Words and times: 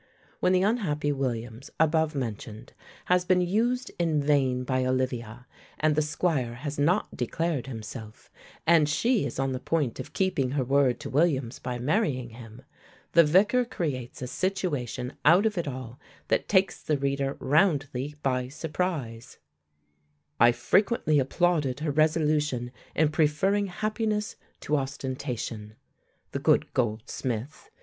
When 0.39 0.51
the 0.51 0.63
unhappy 0.63 1.11
Williams, 1.11 1.69
above 1.79 2.15
mentioned, 2.15 2.73
has 3.05 3.23
been 3.23 3.39
used 3.41 3.91
in 3.99 4.19
vain 4.19 4.63
by 4.63 4.83
Olivia, 4.83 5.45
and 5.79 5.95
the 5.95 6.01
squire 6.01 6.55
has 6.55 6.79
not 6.79 7.15
declared 7.15 7.67
himself, 7.67 8.31
and 8.65 8.89
she 8.89 9.27
is 9.27 9.37
on 9.37 9.51
the 9.51 9.59
point 9.59 9.99
of 9.99 10.13
keeping 10.13 10.49
her 10.53 10.63
word 10.63 10.99
to 11.01 11.09
Williams 11.11 11.59
by 11.59 11.77
marrying 11.77 12.31
him, 12.31 12.63
the 13.11 13.23
Vicar 13.23 13.63
creates 13.63 14.23
a 14.23 14.27
situation 14.27 15.13
out 15.23 15.45
of 15.45 15.55
it 15.55 15.67
all 15.67 15.99
that 16.29 16.49
takes 16.49 16.81
the 16.81 16.97
reader 16.97 17.37
roundly 17.39 18.15
by 18.23 18.47
surprise: 18.47 19.37
"I 20.39 20.51
frequently 20.51 21.19
applauded 21.19 21.81
her 21.81 21.91
resolution 21.91 22.71
in 22.95 23.09
preferring 23.09 23.67
happiness 23.67 24.35
to 24.61 24.77
ostentation." 24.77 25.75
The 26.31 26.39
good 26.39 26.73
Goldsmith! 26.73 27.69